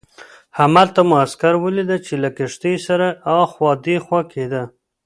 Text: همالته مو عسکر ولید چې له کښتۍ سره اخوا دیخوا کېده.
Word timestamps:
همالته 0.59 1.01
مو 1.07 1.15
عسکر 1.25 1.53
ولید 1.65 1.91
چې 2.05 2.13
له 2.23 2.29
کښتۍ 2.37 2.75
سره 2.87 3.07
اخوا 3.41 3.71
دیخوا 3.85 4.21
کېده. 4.31 4.63